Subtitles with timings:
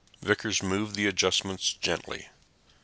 [0.23, 2.29] Vickers moved the adjustments gently.